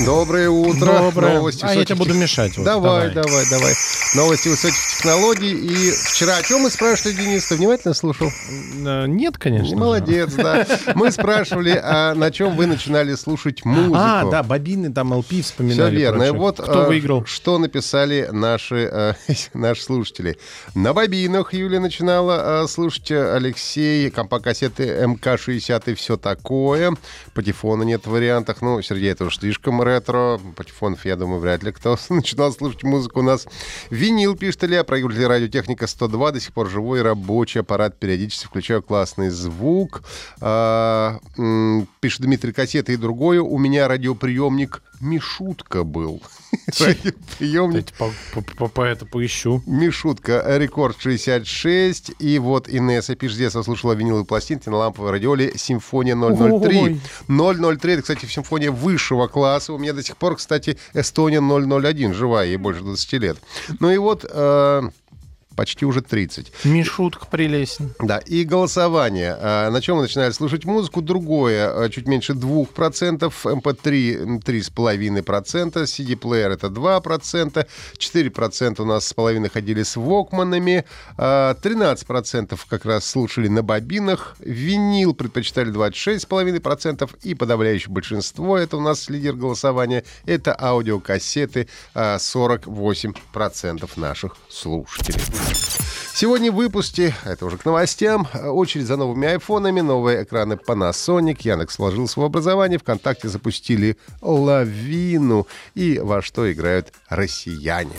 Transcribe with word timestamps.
Доброе 0.00 0.50
утро. 0.50 0.98
Доброе. 0.98 1.34
Новости 1.34 1.64
а 1.64 1.72
я 1.72 1.84
тебе 1.84 1.94
буду 1.96 2.14
мешать. 2.14 2.56
вот, 2.56 2.64
Давай, 2.64 3.10
давай, 3.12 3.44
давай, 3.48 3.74
Новости 4.16 4.48
высоких 4.48 4.76
технологий. 4.76 5.52
И 5.52 5.92
вчера 5.92 6.38
о 6.38 6.42
чем 6.42 6.62
мы 6.62 6.70
спрашивали, 6.70 7.14
Денис? 7.14 7.46
Ты 7.46 7.54
внимательно 7.56 7.94
слушал? 7.94 8.28
Э, 8.84 9.06
Нет, 9.06 9.38
конечно. 9.38 9.76
Молодец, 9.76 10.32
да. 10.34 10.66
Мы 10.96 11.12
спрашивали, 11.12 11.80
а 11.80 12.14
на 12.14 12.32
чем 12.32 12.56
вы 12.56 12.66
начинали 12.66 13.14
слушать 13.14 13.64
музыку. 13.64 13.94
А, 13.96 14.28
да, 14.28 14.42
бобины, 14.42 14.92
там 14.92 15.12
LP 15.12 15.42
вспоминали. 15.42 15.90
Все 15.90 15.96
верно. 15.96 16.32
Вот 16.32 16.60
Кто 16.60 16.84
э, 16.84 16.88
выиграл? 16.88 17.24
что 17.24 17.58
написали 17.58 18.28
наши, 18.32 18.88
э, 18.90 19.14
наши 19.54 19.82
слушатели. 19.82 20.38
На 20.74 20.92
бобинах 20.92 21.54
Юля 21.54 21.78
начинала 21.78 22.66
слушать 22.66 23.12
Алексей, 23.12 24.10
компакт-кассеты 24.10 25.06
МК-60 25.06 25.92
и 25.92 25.94
все 25.94 26.16
такое. 26.16 26.96
Патефона 27.32 27.84
нет 27.84 28.06
в 28.06 28.10
вариантах. 28.10 28.60
Ну, 28.60 28.82
Сергей, 28.82 29.12
это 29.12 29.24
уж 29.26 29.38
слишком 29.38 29.83
ретро. 29.84 30.40
Патефонов, 30.56 31.04
я 31.04 31.16
думаю, 31.16 31.40
вряд 31.40 31.62
ли 31.62 31.72
кто 31.72 31.96
начинал 32.08 32.52
слушать 32.52 32.82
музыку 32.82 33.20
у 33.20 33.22
нас. 33.22 33.46
Винил, 33.90 34.36
пишет 34.36 34.64
Илья, 34.64 34.84
проигрыватель 34.84 35.26
радиотехника 35.26 35.86
102, 35.86 36.32
до 36.32 36.40
сих 36.40 36.52
пор 36.52 36.68
живой 36.68 37.02
рабочий 37.02 37.60
аппарат. 37.60 37.98
Периодически 37.98 38.46
включаю 38.46 38.82
классный 38.82 39.30
звук. 39.30 40.02
А, 40.40 41.18
пишет 42.00 42.22
Дмитрий, 42.22 42.52
кассеты 42.52 42.94
и 42.94 42.96
другое. 42.96 43.40
У 43.40 43.58
меня 43.58 43.88
радиоприемник 43.88 44.82
Мишутка 45.00 45.84
был. 45.84 46.22
По 48.74 48.82
это 48.82 49.06
поищу. 49.06 49.62
Мишутка, 49.66 50.44
рекорд 50.58 50.96
66. 50.98 52.12
И 52.18 52.38
вот 52.38 52.68
Инесса 52.68 53.14
пишет, 53.14 53.36
с 53.36 53.38
детства 53.38 53.62
слушала 53.62 53.92
виниловые 53.92 54.24
пластинки 54.24 54.68
на 54.68 54.76
ламповой 54.76 55.10
радиоле 55.10 55.52
«Симфония 55.56 56.14
003». 56.14 57.00
Ой. 57.28 57.76
003— 57.76 57.92
это, 57.94 58.02
кстати, 58.02 58.26
симфония 58.26 58.70
высшего 58.70 59.26
класса. 59.26 59.72
У 59.72 59.78
меня 59.78 59.92
до 59.92 60.02
сих 60.02 60.16
пор, 60.16 60.36
кстати, 60.36 60.78
Эстония 60.94 61.40
001 61.40 62.14
живая, 62.14 62.46
ей 62.46 62.56
больше 62.56 62.80
20 62.82 63.12
лет. 63.14 63.38
Ну 63.80 63.90
и 63.90 63.98
вот 63.98 64.24
э, 64.28 64.82
почти 65.56 65.84
уже 65.86 66.02
30. 66.02 66.52
Мишутка 66.64 67.26
прелестен. 67.26 67.94
Да, 68.00 68.18
и 68.18 68.44
голосование. 68.44 69.36
А, 69.40 69.70
На 69.70 69.80
чем 69.80 69.96
мы 69.96 70.02
начинали 70.02 70.30
слушать 70.32 70.64
музыку? 70.64 71.02
Другое, 71.02 71.68
а, 71.68 71.88
чуть 71.88 72.06
меньше 72.06 72.34
2%, 72.34 73.32
MP3 73.44 74.14
м, 74.22 74.40
3,5%, 74.40 75.86
CD-плеер 75.86 76.50
это 76.50 76.68
2%, 76.68 77.66
4% 77.98 78.80
у 78.80 78.84
нас 78.84 79.06
с 79.06 79.12
половиной 79.12 79.48
ходили 79.50 79.82
с 79.82 79.96
вокманами, 79.96 80.84
а, 81.16 81.54
13% 81.54 82.66
как 82.68 82.84
раз 82.84 83.04
слушали 83.06 83.48
на 83.48 83.62
бобинах, 83.62 84.36
винил 84.40 85.14
предпочитали 85.14 85.70
26,5%, 85.70 87.10
и 87.22 87.34
подавляющее 87.34 87.92
большинство, 87.92 88.56
это 88.58 88.76
у 88.76 88.80
нас 88.80 89.08
лидер 89.08 89.34
голосования, 89.34 90.04
это 90.26 90.56
аудиокассеты, 90.58 91.68
а, 91.94 92.18
48% 92.18 93.96
наших 93.96 94.36
слушателей. 94.48 95.20
Сегодня 96.16 96.52
в 96.52 96.54
выпуске, 96.54 97.12
это 97.24 97.44
уже 97.44 97.58
к 97.58 97.64
новостям, 97.64 98.28
очередь 98.34 98.86
за 98.86 98.96
новыми 98.96 99.26
айфонами, 99.26 99.80
новые 99.80 100.22
экраны 100.22 100.54
Panasonic, 100.54 101.38
Яндекс 101.40 101.78
вложил 101.78 102.06
свое 102.06 102.28
образование, 102.28 102.78
ВКонтакте 102.78 103.28
запустили 103.28 103.96
лавину 104.22 105.48
и 105.74 105.98
во 105.98 106.22
что 106.22 106.50
играют 106.52 106.92
россияне. 107.08 107.94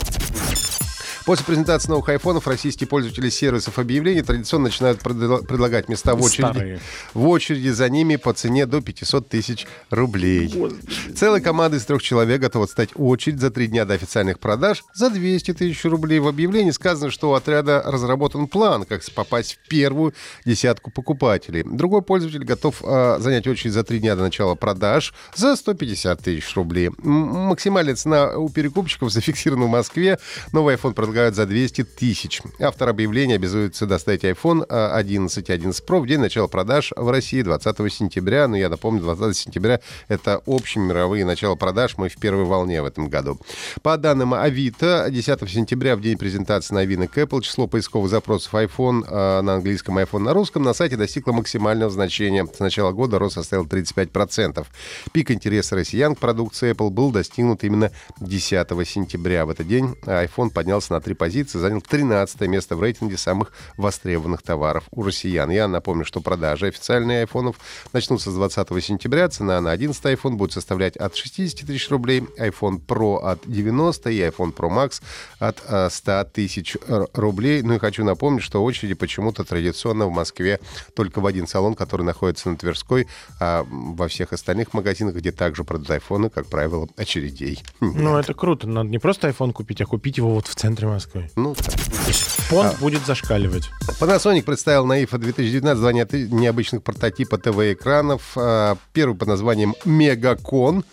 После 1.25 1.43
презентации 1.43 1.89
новых 1.89 2.07
айфонов 2.09 2.45
российские 2.47 2.87
пользователи 2.87 3.29
сервисов 3.29 3.79
объявлений 3.79 4.21
традиционно 4.21 4.65
начинают 4.65 4.99
предла- 5.01 5.43
предлагать 5.43 5.89
места 5.89 6.13
в 6.15 6.21
очереди, 6.21 6.41
Старые. 6.51 6.79
в 7.15 7.27
очереди 7.27 7.69
за 7.69 7.89
ними 7.89 8.15
по 8.17 8.31
цене 8.33 8.67
до 8.67 8.79
500 8.79 9.27
тысяч 9.27 9.65
рублей. 9.89 10.53
Целая 11.15 11.41
команда 11.41 11.77
из 11.77 11.85
трех 11.85 12.03
человек 12.03 12.41
готова 12.41 12.67
стать 12.67 12.89
очередь 12.93 13.39
за 13.39 13.49
три 13.49 13.65
дня 13.67 13.85
до 13.85 13.95
официальных 13.95 14.39
продаж 14.39 14.83
за 14.93 15.09
200 15.09 15.53
тысяч 15.55 15.83
рублей. 15.85 16.19
В 16.19 16.27
объявлении 16.27 16.69
сказано, 16.69 17.09
что 17.09 17.31
у 17.31 17.33
отряда 17.33 17.81
разработан 17.83 18.47
план, 18.47 18.85
как 18.85 19.01
попасть 19.15 19.57
в 19.63 19.67
первую 19.67 20.13
десятку 20.45 20.91
покупателей. 20.91 21.63
Другой 21.63 22.03
пользователь 22.03 22.43
готов 22.43 22.83
а, 22.83 23.17
занять 23.19 23.47
очередь 23.47 23.73
за 23.73 23.83
три 23.83 23.97
дня 23.97 24.15
до 24.15 24.21
начала 24.21 24.53
продаж 24.53 25.11
за 25.35 25.55
150 25.55 26.21
тысяч 26.21 26.55
рублей. 26.55 26.89
М- 27.03 27.45
Максимальная 27.45 27.95
цена 27.95 28.37
у 28.37 28.47
перекупщиков 28.49 29.09
зафиксирована 29.11 29.65
в 29.65 29.69
Москве. 29.69 30.19
Новый 30.51 30.75
iPhone 30.75 30.93
предлагают 31.15 31.35
за 31.35 31.45
200 31.45 31.83
тысяч. 31.85 32.41
Автор 32.59 32.89
объявления 32.89 33.35
обязуется 33.35 33.85
доставить 33.85 34.25
iPhone 34.25 34.65
а, 34.67 34.97
11 34.97 35.47
и 35.47 35.53
11 35.53 35.85
Pro 35.85 36.01
в 36.01 36.07
день 36.07 36.19
начала 36.19 36.47
продаж 36.47 36.91
в 36.93 37.09
России 37.09 37.41
20 37.41 37.93
сентября. 37.93 38.49
Но 38.49 38.57
я 38.57 38.67
напомню, 38.67 39.01
20 39.01 39.37
сентября— 39.37 39.79
это 40.09 40.41
общие 40.45 40.83
мировые 40.83 41.23
начала 41.23 41.55
продаж. 41.55 41.97
Мы 41.97 42.09
в 42.09 42.17
первой 42.17 42.43
волне 42.43 42.81
в 42.81 42.85
этом 42.85 43.07
году. 43.07 43.39
По 43.81 43.95
данным 43.95 44.33
Авито, 44.33 45.07
10 45.09 45.49
сентября, 45.49 45.95
в 45.95 46.01
день 46.01 46.17
презентации 46.17 46.75
новинок 46.75 47.17
Apple, 47.17 47.41
число 47.41 47.67
поисковых 47.67 48.11
запросов 48.11 48.53
iPhone 48.53 49.05
а, 49.07 49.41
на 49.41 49.53
английском, 49.53 49.97
iPhone 49.97 50.19
на 50.19 50.33
русском 50.33 50.63
на 50.63 50.73
сайте 50.73 50.97
достигло 50.97 51.31
максимального 51.31 51.89
значения. 51.89 52.45
С 52.45 52.59
начала 52.59 52.91
года 52.91 53.19
рост 53.19 53.35
составил 53.35 53.65
35%. 53.65 54.65
Пик 55.13 55.31
интереса 55.31 55.77
россиян 55.77 56.13
к 56.13 56.19
продукции 56.19 56.73
Apple 56.73 56.89
был 56.89 57.11
достигнут 57.11 57.63
именно 57.63 57.91
10 58.19 58.67
сентября. 58.85 59.45
В 59.45 59.51
этот 59.51 59.65
день 59.65 59.95
iPhone 60.05 60.49
поднялся 60.49 60.91
на 60.91 61.04
три 61.05 61.13
позиции, 61.13 61.59
занял 61.59 61.81
13 61.81 62.41
место 62.41 62.75
в 62.75 62.81
рейтинге 62.81 63.15
самых 63.17 63.53
востребованных 63.77 64.41
товаров 64.41 64.85
у 64.91 65.03
россиян. 65.03 65.49
Я 65.51 65.67
напомню, 65.67 66.03
что 66.03 66.19
продажи 66.19 66.67
официальных 66.67 67.19
айфонов 67.19 67.57
начнутся 67.93 68.31
с 68.31 68.33
20 68.33 68.83
сентября. 68.83 69.29
Цена 69.29 69.61
на 69.61 69.71
11 69.71 70.03
iPhone 70.05 70.31
будет 70.33 70.51
составлять 70.53 70.97
от 70.97 71.15
60 71.15 71.67
тысяч 71.67 71.89
рублей, 71.91 72.21
iPhone 72.39 72.83
Pro 72.83 73.19
от 73.19 73.39
90 73.45 74.09
и 74.09 74.19
iPhone 74.21 74.53
Pro 74.53 74.69
Max 74.69 75.01
от 75.39 75.61
э, 75.67 75.89
100 75.91 76.23
тысяч 76.33 76.75
р- 76.87 77.07
рублей. 77.13 77.61
Ну 77.61 77.75
и 77.75 77.79
хочу 77.79 78.03
напомнить, 78.03 78.41
что 78.43 78.63
очереди 78.63 78.95
почему-то 78.95 79.43
традиционно 79.43 80.07
в 80.07 80.11
Москве 80.11 80.59
только 80.95 81.21
в 81.21 81.25
один 81.27 81.45
салон, 81.47 81.75
который 81.75 82.01
находится 82.01 82.49
на 82.49 82.57
Тверской, 82.57 83.07
а 83.39 83.63
во 83.69 84.07
всех 84.07 84.33
остальных 84.33 84.73
магазинах, 84.73 85.13
где 85.15 85.31
также 85.31 85.63
продают 85.63 85.91
айфоны, 85.91 86.31
как 86.31 86.47
правило, 86.47 86.87
очередей. 86.97 87.61
Ну, 87.79 88.17
это 88.17 88.33
круто. 88.33 88.67
Надо 88.67 88.89
не 88.89 88.97
просто 88.97 89.29
iPhone 89.29 89.53
купить, 89.53 89.81
а 89.81 89.85
купить 89.85 90.17
его 90.17 90.33
вот 90.33 90.47
в 90.47 90.55
центре 90.55 90.87
Москвы. 90.95 91.29
Ну, 91.35 91.53
есть 92.07 92.21
фонд 92.21 92.79
будет 92.79 93.05
зашкаливать. 93.05 93.69
Panasonic 93.99 94.43
представил 94.43 94.85
на 94.85 95.03
IFA 95.03 95.17
2019 95.17 95.81
два 95.81 95.91
необычных 95.91 96.83
прототипа 96.83 97.37
ТВ-экранов. 97.37 98.21
А, 98.37 98.77
Первый 98.93 99.17
под 99.17 99.27
названием 99.27 99.75
Мегакон. 99.83 100.85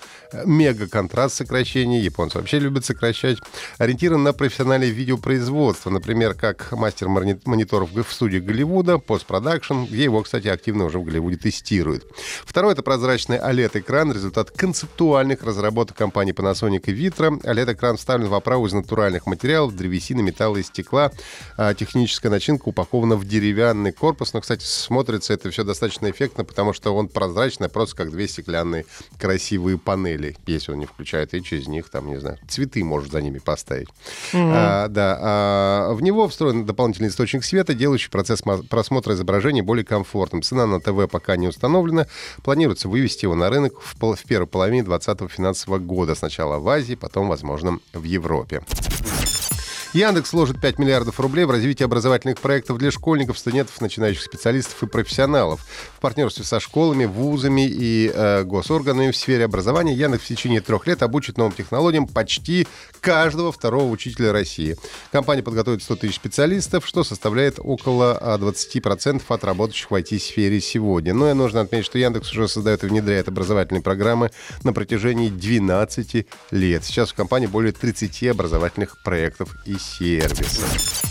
Мега-контраст 0.44 1.36
сокращение. 1.36 2.02
Японцы 2.02 2.38
вообще 2.38 2.58
любят 2.58 2.84
сокращать. 2.84 3.38
Ориентирован 3.78 4.22
на 4.22 4.32
профессиональное 4.32 4.88
видеопроизводство. 4.88 5.90
Например, 5.90 6.34
как 6.34 6.72
мастер 6.72 7.08
мони- 7.08 7.38
мониторов 7.44 7.90
в 7.92 8.12
студии 8.12 8.38
Голливуда, 8.38 8.98
постпродакшн, 8.98 9.84
где 9.84 10.04
его, 10.04 10.22
кстати, 10.22 10.48
активно 10.48 10.86
уже 10.86 10.98
в 10.98 11.04
Голливуде 11.04 11.36
тестируют. 11.36 12.06
Второй— 12.44 12.72
это 12.74 12.82
прозрачный 12.82 13.36
OLED-экран, 13.38 14.10
результат 14.12 14.50
концептуальных 14.50 15.42
разработок 15.42 15.96
компании 15.96 16.34
Panasonic 16.34 16.84
и 16.86 16.92
Vitra. 16.92 17.38
OLED-экран 17.42 17.98
вставлен 17.98 18.28
в 18.28 18.34
оправу 18.34 18.66
из 18.66 18.72
натуральных 18.72 19.26
материалов, 19.26 19.76
древесины, 19.76 19.91
металла 20.22 20.58
и 20.58 20.62
стекла. 20.62 21.10
А 21.56 21.74
техническая 21.74 22.30
начинка 22.30 22.68
упакована 22.68 23.16
в 23.16 23.24
деревянный 23.24 23.92
корпус. 23.92 24.32
Но, 24.34 24.40
кстати, 24.40 24.64
смотрится 24.64 25.32
это 25.32 25.50
все 25.50 25.64
достаточно 25.64 26.10
эффектно, 26.10 26.44
потому 26.44 26.72
что 26.72 26.94
он 26.94 27.08
прозрачный, 27.08 27.68
просто 27.68 27.96
как 27.96 28.10
две 28.10 28.28
стеклянные 28.28 28.86
красивые 29.18 29.78
панели. 29.78 30.36
Если 30.46 30.72
он 30.72 30.78
не 30.78 30.86
включает, 30.86 31.34
и 31.34 31.42
через 31.42 31.68
них, 31.68 31.88
там, 31.88 32.08
не 32.08 32.18
знаю, 32.18 32.38
цветы 32.48 32.84
может 32.84 33.12
за 33.12 33.20
ними 33.20 33.38
поставить. 33.38 33.88
А, 34.34 34.88
да. 34.88 35.18
а, 35.20 35.92
в 35.94 36.02
него 36.02 36.28
встроен 36.28 36.64
дополнительный 36.64 37.08
источник 37.08 37.44
света, 37.44 37.74
делающий 37.74 38.10
процесс 38.10 38.42
просмотра 38.68 39.14
изображения 39.14 39.62
более 39.62 39.84
комфортным. 39.84 40.42
Цена 40.42 40.66
на 40.66 40.80
ТВ 40.80 41.10
пока 41.10 41.36
не 41.36 41.48
установлена. 41.48 42.06
Планируется 42.42 42.88
вывести 42.88 43.24
его 43.24 43.34
на 43.34 43.50
рынок 43.50 43.80
в, 43.80 43.96
пол- 43.96 44.14
в 44.14 44.22
первой 44.24 44.46
половине 44.46 44.82
2020 44.82 45.32
финансового 45.32 45.78
года. 45.78 46.14
Сначала 46.14 46.58
в 46.58 46.68
Азии, 46.68 46.94
потом, 46.94 47.28
возможно, 47.28 47.78
в 47.92 48.04
Европе. 48.04 48.62
Яндекс 49.94 50.32
вложит 50.32 50.58
5 50.58 50.78
миллиардов 50.78 51.20
рублей 51.20 51.44
в 51.44 51.50
развитие 51.50 51.84
образовательных 51.84 52.38
проектов 52.38 52.78
для 52.78 52.90
школьников, 52.90 53.38
студентов, 53.38 53.78
начинающих 53.78 54.22
специалистов 54.22 54.82
и 54.82 54.86
профессионалов. 54.86 55.60
В 55.98 56.00
партнерстве 56.00 56.44
со 56.44 56.60
школами, 56.60 57.04
вузами 57.04 57.68
и 57.68 58.10
э, 58.12 58.44
госорганами 58.44 59.10
в 59.10 59.16
сфере 59.16 59.44
образования 59.44 59.92
Яндекс 59.92 60.24
в 60.24 60.28
течение 60.28 60.62
трех 60.62 60.86
лет 60.86 61.02
обучит 61.02 61.36
новым 61.36 61.52
технологиям 61.52 62.06
почти 62.06 62.66
каждого 63.02 63.52
второго 63.52 63.90
учителя 63.90 64.32
России. 64.32 64.78
Компания 65.10 65.42
подготовит 65.42 65.82
100 65.82 65.96
тысяч 65.96 66.14
специалистов, 66.14 66.86
что 66.86 67.04
составляет 67.04 67.56
около 67.58 68.18
20% 68.40 69.22
от 69.28 69.44
работающих 69.44 69.90
в 69.90 69.94
IT-сфере 69.94 70.62
сегодня. 70.62 71.12
Но 71.12 71.30
и 71.30 71.34
нужно 71.34 71.60
отметить, 71.60 71.84
что 71.84 71.98
Яндекс 71.98 72.32
уже 72.32 72.48
создает 72.48 72.82
и 72.82 72.86
внедряет 72.86 73.28
образовательные 73.28 73.82
программы 73.82 74.30
на 74.62 74.72
протяжении 74.72 75.28
12 75.28 76.26
лет. 76.50 76.82
Сейчас 76.82 77.10
в 77.10 77.14
компании 77.14 77.46
более 77.46 77.72
30 77.72 78.28
образовательных 78.28 78.96
проектов 79.02 79.54
и 79.66 79.81
сервисов. 79.98 81.02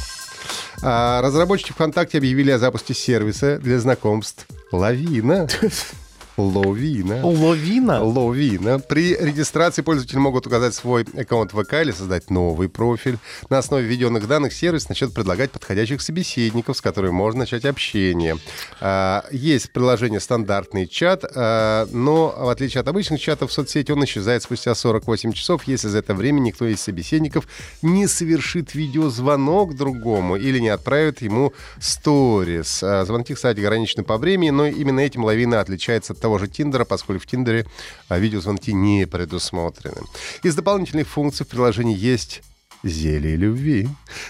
А 0.84 1.22
разработчики 1.22 1.72
ВКонтакте 1.74 2.18
объявили 2.18 2.52
о 2.52 2.58
запуске 2.60 2.94
сервиса 2.94 3.60
для 3.60 3.80
знакомств 3.80 4.48
«Лавина». 4.72 5.48
Ловина. 6.42 7.26
Ловина? 7.26 8.04
Ловина. 8.04 8.80
При 8.80 9.16
регистрации 9.16 9.82
пользователи 9.82 10.18
могут 10.18 10.48
указать 10.48 10.74
свой 10.74 11.06
аккаунт 11.18 11.52
ВК 11.52 11.74
или 11.82 11.92
создать 11.92 12.30
новый 12.30 12.68
профиль. 12.68 13.18
На 13.50 13.60
основе 13.60 13.86
введенных 13.86 14.28
данных 14.28 14.54
сервис 14.54 14.90
начнет 14.90 15.14
предлагать 15.14 15.52
подходящих 15.52 16.02
собеседников, 16.02 16.78
с 16.78 16.82
которыми 16.82 17.12
можно 17.12 17.42
начать 17.42 17.66
общение. 17.66 18.38
А, 18.80 19.24
есть 19.32 19.72
приложение 19.72 20.20
стандартный 20.20 20.88
чат, 20.88 21.24
а, 21.24 21.88
но 21.92 22.34
в 22.38 22.50
отличие 22.50 22.82
от 22.82 22.88
обычных 22.88 23.22
чатов 23.22 23.52
в 23.52 23.54
соцсети 23.54 23.92
он 23.92 24.04
исчезает 24.04 24.44
спустя 24.44 24.74
48 24.74 25.34
часов, 25.34 25.64
если 25.68 25.88
за 25.88 26.00
это 26.00 26.14
время 26.16 26.40
никто 26.40 26.66
из 26.66 26.82
собеседников 26.82 27.48
не 27.82 28.08
совершит 28.08 28.74
видеозвонок 28.74 29.76
другому 29.76 30.36
или 30.36 30.60
не 30.60 30.70
отправит 30.70 31.22
ему 31.22 31.54
сторис. 31.80 32.82
А, 32.84 33.06
звонки, 33.06 33.34
кстати, 33.36 33.60
ограничены 33.60 34.04
по 34.04 34.18
времени, 34.18 34.50
но 34.50 34.66
именно 34.66 35.02
этим 35.02 35.24
лавина 35.24 35.60
отличается 35.60 36.14
от 36.14 36.20
того 36.20 36.31
же 36.39 36.48
Тиндера, 36.48 36.86
поскольку 36.86 37.24
в 37.24 37.28
Тиндере 37.28 37.66
а, 38.10 38.19
видеозвонки 38.19 38.72
не 38.74 39.06
предусмотрены. 39.07 40.01
Из 40.44 40.56
дополнительных 40.56 41.07
функций 41.07 41.45
в 41.45 41.50
приложении 41.50 41.98
есть 41.98 42.42
зелье 42.83 43.36
любви, 43.36 43.88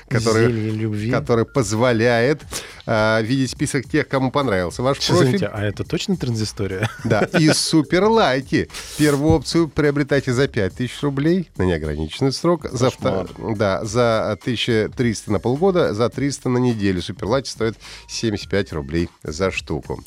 которое, 0.10 0.50
Зелье 0.50 0.72
любви. 0.72 1.10
которое 1.10 1.46
позволяет 1.46 2.42
э, 2.86 3.22
видеть 3.24 3.52
список 3.52 3.88
тех, 3.90 4.10
кому 4.10 4.30
понравился 4.30 4.84
ваш 4.84 4.98
Сейчас, 4.98 5.08
профиль. 5.20 5.28
извините, 5.38 5.48
а 5.54 5.64
это 5.64 5.86
точно 5.86 6.18
транзистория? 6.18 6.90
Да, 7.06 7.22
и 7.40 7.48
супер 7.54 8.04
лайки. 8.04 8.68
Первую 8.98 9.36
опцию 9.36 9.70
приобретайте 9.70 10.34
за 10.34 10.50
5000 10.50 11.02
рублей 11.02 11.50
на 11.56 11.64
неограниченный 11.64 12.34
срок. 12.34 12.66
За, 12.70 12.88
втор- 12.88 13.56
да, 13.56 13.86
за 13.86 14.32
1300 14.34 15.32
на 15.32 15.40
полгода, 15.40 15.94
за 15.94 16.10
300 16.10 16.50
на 16.50 16.58
неделю. 16.58 17.02
Супер 17.02 17.28
лайки 17.28 17.48
стоит 17.48 17.78
75 18.10 18.74
рублей 18.74 19.08
за 19.24 19.52
штуку. 19.52 20.04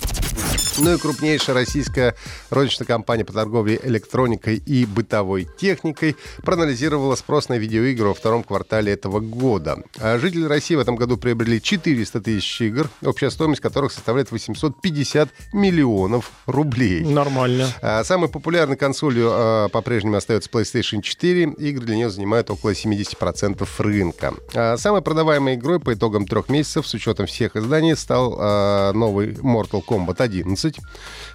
Ну 0.78 0.94
и 0.94 0.98
крупнейшая 0.98 1.54
российская 1.54 2.16
розничная 2.50 2.86
компания 2.86 3.24
по 3.24 3.32
торговле 3.32 3.78
электроникой 3.84 4.56
и 4.56 4.84
бытовой 4.86 5.46
техникой 5.56 6.16
проанализировала 6.42 7.14
спрос 7.14 7.48
на 7.48 7.56
видеоигры 7.58 8.08
во 8.08 8.14
втором 8.14 8.42
квартале 8.42 8.92
этого 8.92 9.20
года. 9.20 9.84
А 10.00 10.18
Жители 10.18 10.44
России 10.46 10.74
в 10.74 10.80
этом 10.80 10.96
году 10.96 11.16
приобрели 11.16 11.62
400 11.62 12.20
тысяч 12.20 12.60
игр, 12.60 12.90
общая 13.04 13.30
стоимость 13.30 13.60
которых 13.60 13.92
составляет 13.92 14.32
850 14.32 15.28
миллионов 15.52 16.32
рублей. 16.46 17.04
Нормально. 17.04 17.68
А, 17.80 18.02
Самой 18.02 18.28
популярной 18.28 18.76
консолью 18.76 19.28
а, 19.30 19.68
по-прежнему 19.68 20.16
остается 20.16 20.50
PlayStation 20.50 21.02
4. 21.02 21.54
Игры 21.58 21.86
для 21.86 21.96
нее 21.96 22.10
занимают 22.10 22.50
около 22.50 22.70
70% 22.70 23.66
рынка. 23.78 24.34
Самой 24.76 25.02
продаваемой 25.02 25.54
игрой 25.54 25.78
по 25.78 25.94
итогам 25.94 26.26
трех 26.26 26.48
месяцев 26.48 26.86
с 26.86 26.94
учетом 26.94 27.26
всех 27.26 27.54
изданий 27.54 27.96
стал 27.96 28.92
новый 28.92 29.34
Mortal 29.34 29.84
Kombat 29.86 30.16
11, 30.18 30.63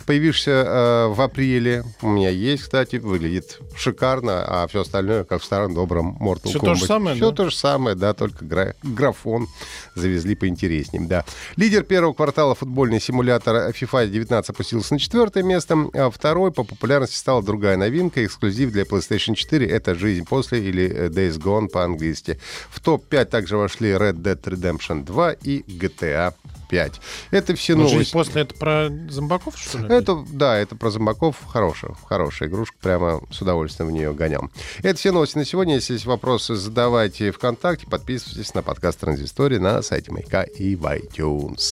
появившийся 0.06 0.64
а, 0.66 1.08
в 1.10 1.22
апреле. 1.22 1.84
У 2.02 2.08
меня 2.08 2.30
есть, 2.30 2.64
кстати, 2.64 2.96
выглядит 2.98 3.60
шикарно, 3.76 4.44
а 4.46 4.68
все 4.68 4.82
остальное, 4.82 5.24
как 5.24 5.42
в 5.42 5.46
старом 5.46 5.74
добром 5.74 6.18
Mortal 6.22 6.54
Kombat. 6.54 6.60
то 6.66 6.76
же 6.76 6.86
самое, 6.86 7.16
Все 7.16 7.30
да? 7.30 7.36
то 7.36 7.50
же 7.50 7.56
самое, 7.56 7.96
да, 7.96 8.14
только 8.14 8.46
гра- 8.46 8.74
графон 8.84 9.48
завезли 9.96 10.36
поинтереснее, 10.36 11.06
да. 11.08 11.26
Лидер 11.56 11.84
первого 11.84 12.14
квартала 12.14 12.56
футбольный 12.56 13.00
симулятор 13.00 13.70
FIFA 13.70 14.08
19 14.10 14.50
опустился 14.50 14.94
на 14.94 15.00
четвертое 15.00 15.44
место, 15.44 15.78
а 15.94 16.10
второй 16.10 16.52
по 16.52 16.64
популярности 16.64 17.16
стала 17.16 17.44
другая 17.44 17.78
новинка, 17.78 18.26
эксклюзив 18.26 18.72
для 18.72 18.84
PlayStation 18.84 19.36
4, 19.36 19.66
это 19.68 19.96
«Жизнь 19.96 20.26
после» 20.26 20.60
или 20.64 20.90
э, 20.90 21.08
Days 21.10 21.40
Gone 21.40 21.68
по-английски. 21.68 22.40
В 22.70 22.80
топ-5 22.80 23.26
также 23.26 23.58
вошли 23.58 23.90
Red 23.92 24.14
Dead 24.22 24.42
Redemption 24.42 25.04
2 25.06 25.32
и 25.44 25.62
GTA 25.68 26.34
5. 26.70 27.02
Это 27.32 27.56
все 27.56 27.74
жизнь 27.76 27.94
новости. 27.94 28.14
после 28.14 28.42
это 28.44 28.56
про 28.56 28.90
зомбаков, 29.10 29.58
что 29.58 29.80
ли? 29.80 29.86
Это, 29.94 30.24
да, 30.32 30.58
это 30.58 30.76
про 30.76 30.92
зомбаков. 30.92 31.36
Хорошая, 31.48 31.96
хорошая 32.06 32.48
игрушка. 32.48 32.78
Прямо 32.80 33.22
с 33.32 33.42
удовольствием 33.42 33.90
в 33.90 33.92
нее 33.92 34.14
гонял. 34.14 34.50
Это 34.82 34.98
все 34.98 35.12
новости 35.12 35.38
на 35.38 35.46
сегодня. 35.46 35.76
Если 35.76 35.94
есть 35.94 36.06
вопросы, 36.06 36.56
задавайте 36.56 37.32
ВКонтакте. 37.32 37.88
Подписывайтесь 37.88 38.54
на 38.54 38.62
подкаст 38.62 39.00
Транзистории 39.00 39.58
на 39.58 39.82
сайте 39.82 40.12
Маяка 40.12 40.44
и 40.44 40.76
в 40.76 40.86
iTunes. 40.86 41.72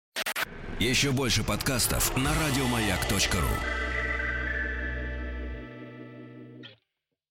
Еще 0.80 1.12
больше 1.12 1.44
подкастов 1.44 2.16
на 2.18 2.32
радиомаяк.ру. 2.34 3.87